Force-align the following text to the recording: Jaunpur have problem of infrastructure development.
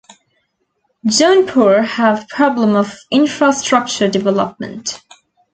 Jaunpur 1.05 1.83
have 1.85 2.27
problem 2.27 2.75
of 2.75 2.97
infrastructure 3.11 4.07
development. 4.09 4.99